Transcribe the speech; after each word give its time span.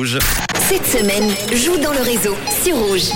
Cette 0.00 0.86
semaine, 0.86 1.28
joue 1.52 1.76
dans 1.82 1.92
le 1.92 2.02
réseau 2.02 2.36
sur 2.62 2.76
Rouge. 2.76 3.10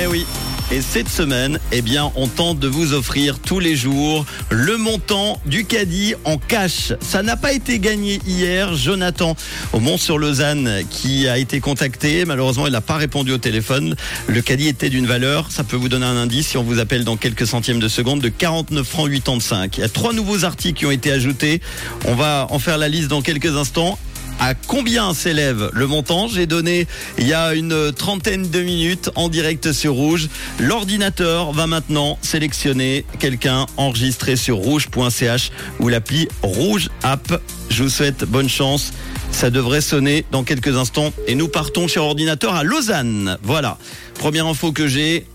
Eh 0.00 0.06
oui. 0.06 0.24
Et 0.70 0.80
cette 0.80 1.08
semaine, 1.08 1.58
eh 1.72 1.82
bien, 1.82 2.12
on 2.14 2.28
tente 2.28 2.60
de 2.60 2.68
vous 2.68 2.92
offrir 2.92 3.40
tous 3.40 3.58
les 3.58 3.74
jours 3.74 4.24
le 4.50 4.76
montant 4.76 5.40
du 5.44 5.64
caddie 5.64 6.14
en 6.24 6.38
cash. 6.38 6.92
Ça 7.00 7.24
n'a 7.24 7.36
pas 7.36 7.52
été 7.52 7.80
gagné 7.80 8.20
hier. 8.28 8.76
Jonathan 8.76 9.34
au 9.72 9.80
Mont-sur-Lausanne 9.80 10.84
qui 10.88 11.26
a 11.26 11.36
été 11.36 11.58
contacté. 11.58 12.24
Malheureusement, 12.24 12.68
il 12.68 12.72
n'a 12.72 12.80
pas 12.80 12.96
répondu 12.96 13.32
au 13.32 13.38
téléphone. 13.38 13.96
Le 14.28 14.42
caddie 14.42 14.68
était 14.68 14.88
d'une 14.88 15.06
valeur, 15.06 15.50
ça 15.50 15.64
peut 15.64 15.76
vous 15.76 15.88
donner 15.88 16.06
un 16.06 16.16
indice 16.16 16.46
si 16.46 16.58
on 16.58 16.62
vous 16.62 16.78
appelle 16.78 17.02
dans 17.02 17.16
quelques 17.16 17.48
centièmes 17.48 17.80
de 17.80 17.88
seconde, 17.88 18.20
de 18.20 18.28
49 18.28 18.86
francs 18.86 19.10
85. 19.10 19.78
Il 19.78 19.80
y 19.80 19.84
a 19.84 19.88
trois 19.88 20.12
nouveaux 20.12 20.44
articles 20.44 20.78
qui 20.78 20.86
ont 20.86 20.92
été 20.92 21.10
ajoutés. 21.10 21.60
On 22.04 22.14
va 22.14 22.46
en 22.50 22.60
faire 22.60 22.78
la 22.78 22.88
liste 22.88 23.08
dans 23.08 23.20
quelques 23.20 23.56
instants 23.56 23.98
à 24.40 24.54
combien 24.54 25.14
s'élève 25.14 25.70
le 25.72 25.86
montant. 25.86 26.28
J'ai 26.28 26.46
donné 26.46 26.86
il 27.18 27.26
y 27.26 27.34
a 27.34 27.54
une 27.54 27.92
trentaine 27.92 28.48
de 28.48 28.60
minutes 28.60 29.10
en 29.14 29.28
direct 29.28 29.72
sur 29.72 29.94
Rouge. 29.94 30.28
L'ordinateur 30.58 31.52
va 31.52 31.66
maintenant 31.66 32.18
sélectionner 32.22 33.04
quelqu'un 33.18 33.66
enregistré 33.76 34.36
sur 34.36 34.56
rouge.ch 34.56 35.50
ou 35.80 35.88
l'appli 35.88 36.28
Rouge 36.42 36.88
App. 37.02 37.40
Je 37.70 37.82
vous 37.82 37.88
souhaite 37.88 38.24
bonne 38.24 38.48
chance. 38.48 38.92
Ça 39.32 39.50
devrait 39.50 39.80
sonner 39.80 40.24
dans 40.30 40.44
quelques 40.44 40.76
instants. 40.76 41.12
Et 41.26 41.34
nous 41.34 41.48
partons 41.48 41.88
chez 41.88 42.00
ordinateur 42.00 42.54
à 42.54 42.64
Lausanne. 42.64 43.38
Voilà. 43.42 43.78
Première 44.14 44.46
info 44.46 44.72
que 44.72 44.86
j'ai. 44.86 45.26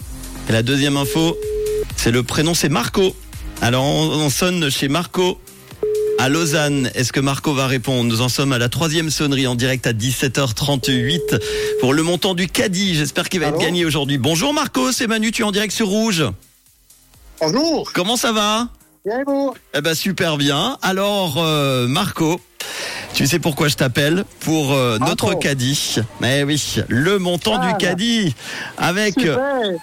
Et 0.50 0.52
la 0.52 0.64
deuxième 0.64 0.98
info, 0.98 1.38
c'est 1.98 2.12
le 2.12 2.24
prénom, 2.24 2.54
c'est 2.54 2.70
Marco. 2.70 3.16
Alors 3.62 3.84
on, 3.84 4.10
on 4.10 4.30
sonne 4.30 4.70
chez 4.70 4.88
Marco 4.88 5.40
à 6.22 6.30
Lausanne. 6.30 6.92
Est-ce 6.94 7.12
que 7.12 7.20
Marco 7.20 7.52
va 7.54 7.66
répondre 7.66 8.08
Nous 8.08 8.22
en 8.22 8.30
sommes 8.30 8.54
à 8.54 8.60
la 8.60 8.70
troisième 8.70 9.10
sonnerie 9.10 9.48
en 9.48 9.56
direct 9.56 9.88
à 9.88 9.94
17h38 9.94 11.42
pour 11.80 11.96
le 11.96 12.04
montant 12.04 12.36
du 12.36 12.48
caddie. 12.48 12.94
J'espère 12.94 13.28
qu'il 13.28 13.40
va 13.40 13.48
être 13.48 13.58
gagné 13.58 13.86
aujourd'hui. 13.86 14.20
Bonjour 14.20 14.54
Marco, 14.54 14.92
c'est 14.92 15.08
Manu, 15.08 15.32
tu 15.32 15.42
es 15.42 15.46
en 15.46 15.52
direct 15.52 15.74
sur 15.74 15.88
Rouge. 15.88 16.24
Bonjour. 17.40 17.92
Comment 17.94 18.18
ça 18.18 18.32
va 18.34 18.68
Bien 19.04 19.22
et 19.22 19.24
vous 19.26 19.56
Eh 19.74 19.82
ben 19.82 19.96
super 19.96 20.38
bien. 20.38 20.78
Alors 20.84 21.38
euh, 21.40 21.88
Marco, 21.88 22.40
tu 23.14 23.28
sais 23.28 23.40
pourquoi 23.40 23.68
je 23.68 23.76
t'appelle 23.76 24.24
Pour 24.40 24.74
euh, 24.74 24.98
notre 25.00 25.26
Encore 25.28 25.40
caddie. 25.40 25.96
Mais 26.22 26.44
oui, 26.44 26.78
le 26.88 27.20
montant 27.20 27.56
Ah, 27.62 27.66
du 27.66 27.72
là. 27.72 27.74
caddie 27.74 28.34
avec 28.78 29.20
Super. 29.20 29.38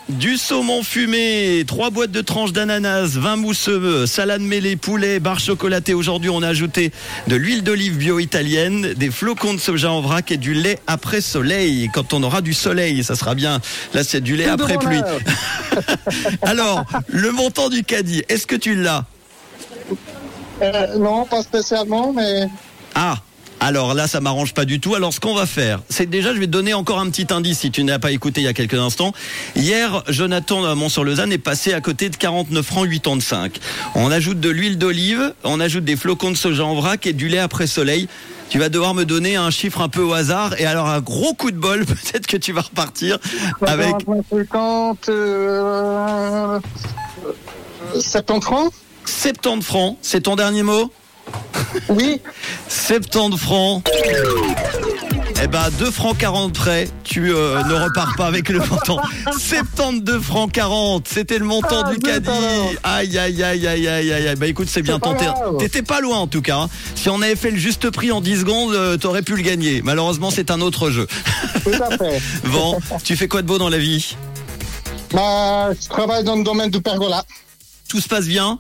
du 0.09 0.37
saumon 0.37 0.83
fumé, 0.83 1.63
trois 1.67 1.91
boîtes 1.91 2.11
de 2.11 2.21
tranches 2.23 2.53
d'ananas, 2.53 3.11
20 3.17 3.37
mousseux, 3.37 4.07
salade 4.07 4.41
mêlée, 4.41 4.77
poulet, 4.77 5.21
barre 5.21 5.41
chocolatée. 5.41 5.95
Aujourd'hui, 5.95 6.31
on 6.31 6.43
a 6.43 6.49
ajouté 6.49 6.91
de 7.29 7.37
l'huile 7.37 7.63
d'olive 7.63 7.97
bio 7.99 8.19
italienne, 8.19 8.95
des 8.95 9.11
flocons 9.11 9.55
de 9.55 9.59
soja 9.61 9.91
en 9.93 10.01
vrac 10.01 10.33
et 10.33 10.37
du 10.39 10.55
lait 10.55 10.79
après 10.87 11.21
soleil. 11.21 11.91
Quand 11.93 12.15
on 12.15 12.23
aura 12.23 12.41
du 12.41 12.55
soleil, 12.55 13.05
ça 13.05 13.15
sera 13.15 13.35
bien. 13.35 13.61
Là, 13.95 14.05
c'est 14.05 14.21
du 14.23 14.37
lait 14.37 14.47
Tout 14.47 14.51
après 14.53 14.79
pluie. 14.79 15.01
Alors, 16.43 16.85
le 17.09 17.31
montant 17.31 17.69
du 17.69 17.85
caddie, 17.85 18.23
est-ce 18.29 18.47
que 18.47 18.57
tu 18.57 18.75
l'as? 18.75 19.05
Euh, 20.63 20.99
non, 20.99 21.25
pas 21.25 21.43
spécialement, 21.43 22.13
mais 22.13 22.49
Ah 23.01 23.19
alors 23.61 23.93
là, 23.93 24.07
ça 24.07 24.21
m'arrange 24.21 24.55
pas 24.55 24.65
du 24.65 24.79
tout. 24.79 24.95
Alors 24.95 25.13
ce 25.13 25.19
qu'on 25.19 25.35
va 25.35 25.45
faire, 25.45 25.81
c'est 25.89 26.07
que 26.07 26.11
déjà, 26.11 26.33
je 26.33 26.39
vais 26.39 26.47
te 26.47 26.53
donner 26.53 26.75
encore 26.75 27.01
un 27.01 27.11
petit 27.11 27.27
indice 27.35 27.59
si 27.59 27.73
tu 27.73 27.83
n'as 27.83 27.99
pas 27.99 28.13
écouté 28.13 28.41
il 28.41 28.45
y 28.45 28.49
a 28.49 28.53
quelques 28.53 28.79
instants. 28.79 29.13
Hier, 29.57 30.05
Jonathan 30.07 30.77
Mont-sur-Lausanne 30.77 31.33
est 31.33 31.39
passé 31.39 31.73
à 31.73 31.81
côté 31.81 32.09
de 32.09 32.15
49 32.15 32.65
francs 32.65 32.89
85. 32.89 33.59
On 33.97 34.13
ajoute 34.13 34.39
de 34.39 34.49
l'huile 34.49 34.79
d'olive, 34.79 35.35
on 35.43 35.59
ajoute 35.59 35.85
des 35.85 35.97
flocons 35.97 36.31
de 36.31 36.37
soja 36.37 36.65
en 36.65 36.77
vrac 36.77 37.05
et 37.09 37.13
du 37.13 37.27
lait 37.27 37.41
après 37.41 37.67
soleil. 37.67 38.09
Tu 38.49 38.61
vas 38.61 38.69
devoir 38.69 38.95
me 38.95 39.05
donner 39.05 39.35
un 39.35 39.51
chiffre 39.51 39.81
un 39.81 39.89
peu 39.89 40.03
au 40.03 40.13
hasard 40.13 40.55
et 40.61 40.65
alors 40.65 40.87
un 40.87 41.01
gros 41.01 41.35
coup 41.35 41.51
de 41.51 41.59
bol, 41.59 41.85
peut-être 41.87 42.29
que 42.29 42.37
tu 42.37 42.53
vas 42.53 42.63
repartir 42.63 43.19
avec 43.67 43.97
50, 44.31 45.09
euh, 45.09 46.61
70 47.93 48.41
francs? 48.41 48.73
70 49.05 49.63
francs. 49.65 49.99
C'est 50.01 50.21
ton 50.23 50.37
dernier 50.37 50.63
mot? 50.63 50.93
Oui. 51.89 52.21
70 52.87 53.37
francs. 53.39 53.83
Eh 55.41 55.47
ben, 55.47 55.71
2 55.79 55.91
francs 55.91 56.17
40 56.19 56.53
près, 56.53 56.89
tu 57.05 57.33
euh, 57.33 57.63
ne 57.65 57.75
repars 57.75 58.15
pas 58.17 58.27
avec 58.27 58.49
le 58.49 58.59
montant. 58.59 58.99
72 59.39 60.21
francs 60.23 60.51
40, 60.51 61.07
c'était 61.07 61.39
le 61.39 61.45
montant 61.45 61.83
Ah, 61.87 61.93
du 61.93 61.99
caddie. 61.99 62.29
Aïe, 62.83 63.17
aïe, 63.19 63.43
aïe, 63.43 63.67
aïe, 63.67 63.87
aïe, 63.89 64.11
aïe, 64.13 64.29
aïe. 64.29 64.35
Bah 64.37 64.47
écoute, 64.49 64.69
c'est 64.69 64.83
bien 64.83 64.99
tenté. 64.99 65.27
grave. 65.27 65.57
T'étais 65.59 65.83
pas 65.83 66.01
loin 66.01 66.19
en 66.19 66.27
tout 66.27 66.43
cas. 66.43 66.57
hein. 66.63 66.69
Si 66.97 67.09
on 67.09 67.23
avait 67.23 67.37
fait 67.37 67.53
le 67.53 67.57
juste 67.57 67.91
prix 67.91 68.11
en 68.11 68.21
10 68.21 68.41
secondes, 68.41 68.75
euh, 68.75 68.97
t'aurais 68.97 69.23
pu 69.23 69.37
le 69.37 69.43
gagner. 69.43 69.81
Malheureusement, 69.83 70.31
c'est 70.33 70.51
un 70.51 70.61
autre 70.61 70.91
jeu. 70.91 71.07
Tout 71.65 71.71
à 71.83 71.97
fait. 71.97 72.21
Bon, 72.51 72.79
tu 73.05 73.17
fais 73.17 73.29
quoi 73.29 73.43
de 73.43 73.47
beau 73.47 73.59
dans 73.59 73.69
la 73.69 73.79
vie? 73.79 74.17
Bah, 75.13 75.69
je 75.81 75.89
travaille 75.89 76.25
dans 76.25 76.37
le 76.37 76.43
domaine 76.45 76.71
du 76.71 76.81
pergola. 76.81 77.23
Tout 77.89 78.01
se 78.01 78.09
passe 78.09 78.27
bien? 78.27 78.59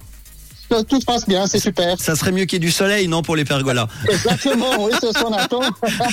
Tout, 0.70 0.82
tout 0.84 1.00
se 1.00 1.04
passe 1.06 1.26
bien, 1.26 1.46
c'est 1.46 1.58
super. 1.60 1.96
Ça 1.98 2.14
serait 2.16 2.32
mieux 2.32 2.44
qu'il 2.44 2.54
y 2.54 2.56
ait 2.56 2.66
du 2.66 2.70
soleil, 2.70 3.08
non, 3.08 3.22
pour 3.22 3.36
les 3.36 3.44
pergolas? 3.44 3.88
Exactement, 4.08 4.84
oui, 4.84 4.92
c'est 5.00 5.16
ce 5.16 5.22
qu'on 5.22 5.32
attend. 5.32 5.60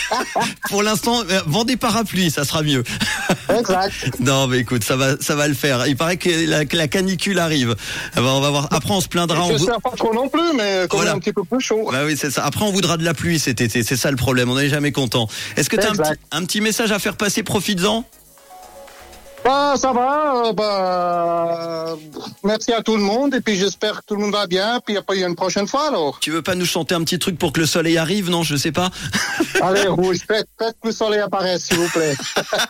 Pour 0.69 0.83
l'instant, 0.83 1.21
euh, 1.29 1.41
vends 1.45 1.63
des 1.65 1.77
parapluies, 1.77 2.31
ça 2.31 2.43
sera 2.45 2.61
mieux. 2.63 2.83
exact. 3.49 3.93
Non, 4.19 4.47
mais 4.47 4.59
écoute, 4.59 4.83
ça 4.83 4.95
va, 4.95 5.15
ça 5.19 5.35
va 5.35 5.47
le 5.47 5.53
faire. 5.53 5.85
Il 5.87 5.95
paraît 5.97 6.17
que 6.17 6.29
la, 6.49 6.65
que 6.65 6.77
la 6.77 6.87
canicule 6.87 7.39
arrive. 7.39 7.75
Bah, 8.15 8.21
on 8.25 8.39
va 8.41 8.49
voir. 8.49 8.67
Après, 8.71 8.91
on 8.93 9.01
se 9.01 9.07
plaindra. 9.07 9.43
on 9.43 9.51
Je 9.51 9.57
vou- 9.57 9.65
sais 9.65 9.71
pas 9.83 9.91
trop 9.97 10.13
non 10.13 10.29
plus, 10.29 10.53
mais 10.55 10.85
quand 10.89 10.97
Voilà. 10.97 11.11
même 11.11 11.17
un 11.17 11.19
petit 11.19 11.33
peu 11.33 11.43
plus 11.43 11.59
chaud. 11.61 11.89
Bah 11.91 11.99
oui, 12.05 12.15
c'est 12.17 12.31
ça. 12.31 12.43
Après, 12.45 12.63
on 12.65 12.71
voudra 12.71 12.97
de 12.97 13.03
la 13.03 13.13
pluie 13.13 13.39
cet 13.39 13.61
été. 13.61 13.83
C'est 13.83 13.97
ça 13.97 14.09
le 14.11 14.17
problème. 14.17 14.49
On 14.49 14.55
n'est 14.55 14.69
jamais 14.69 14.91
content. 14.91 15.27
Est-ce 15.57 15.69
que 15.69 15.75
tu 15.75 15.85
as 15.85 15.89
un 15.91 15.95
petit, 15.95 16.19
un 16.31 16.45
petit 16.45 16.61
message 16.61 16.91
à 16.91 16.99
faire 16.99 17.17
passer 17.17 17.43
Profites-en? 17.43 18.05
Bah, 19.45 19.75
ça 19.77 19.93
va. 19.93 20.47
euh, 20.47 20.53
bah, 20.53 21.95
merci 22.43 22.73
à 22.73 22.81
tout 22.81 22.97
le 22.97 23.03
monde 23.03 23.35
et 23.35 23.41
puis 23.41 23.55
j'espère 23.57 23.99
que 24.01 24.05
tout 24.07 24.15
le 24.15 24.21
monde 24.21 24.31
va 24.31 24.47
bien. 24.47 24.79
Puis 24.83 24.97
après, 24.97 25.17
il 25.17 25.21
y 25.21 25.23
a 25.23 25.27
une 25.27 25.35
prochaine 25.35 25.67
fois 25.67 25.89
alors. 25.89 26.17
Tu 26.19 26.31
veux 26.31 26.41
pas 26.41 26.55
nous 26.55 26.65
chanter 26.65 26.95
un 26.95 27.03
petit 27.03 27.19
truc 27.19 27.37
pour 27.37 27.53
que 27.53 27.59
le 27.59 27.67
soleil 27.67 27.99
arrive 27.99 28.31
Non, 28.31 28.41
je 28.41 28.55
sais 28.55 28.71
pas? 28.71 28.89
Allez, 29.61 29.87
rouge, 29.87 30.17
faites, 30.27 30.47
faites 30.57 30.75
que 30.81 30.87
le 30.87 30.93
soleil 30.93 31.19
apparaisse, 31.19 31.65
s'il 31.65 31.77
vous 31.77 31.89
plaît. 31.89 32.15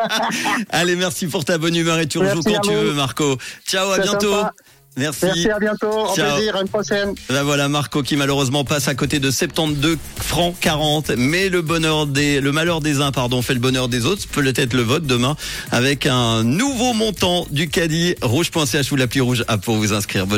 Allez, 0.70 0.98
merci 0.98 1.28
pour 1.28 1.46
ta 1.46 1.58
bonne 1.58 1.76
humeur 1.78 1.98
et 2.00 2.08
tu 2.08 2.18
rejoues 2.18 2.44
quand 2.44 2.60
tu 2.60 2.74
veux, 2.74 2.94
Marco. 2.94 3.38
Ciao, 3.66 3.92
à 3.92 4.00
bientôt. 4.00 4.34
sympa. 4.34 4.52
Merci. 4.98 5.26
Merci, 5.26 5.50
à 5.50 5.60
bientôt. 5.60 5.90
Au 5.90 6.14
plaisir, 6.14 6.56
à 6.56 6.62
une 6.62 6.70
prochaine. 6.70 7.14
Là 7.30 7.44
voilà 7.44 7.68
Marco 7.68 8.02
qui 8.02 8.16
malheureusement 8.16 8.64
passe 8.64 8.88
à 8.88 8.96
côté 8.96 9.20
de 9.20 9.30
72 9.30 9.98
francs 10.18 10.56
40 10.62 11.12
mais 11.18 11.50
le 11.50 11.62
bonheur 11.62 12.08
des 12.08 12.40
le 12.40 12.52
malheur 12.52 12.82
des 12.82 13.02
uns 13.02 13.12
pardon 13.12 13.42
fait 13.42 13.54
le 13.54 13.60
bonheur 13.60 13.88
des 13.88 14.06
autres 14.06 14.28
peut-être 14.28 14.74
le 14.74 14.82
vote 14.82 15.06
demain 15.06 15.36
avec 15.72 16.06
un 16.06 16.44
nouveau 16.44 16.94
montant 16.94 17.46
du 17.52 17.68
caddie 17.68 18.16
rouge.ch 18.22 18.92
ou 18.92 18.96
l'appli 18.96 19.22
rouge 19.22 19.44
app 19.48 19.62
pour 19.62 19.76
vous 19.76 19.94
inscrire 19.94 20.28
bonne 20.28 20.34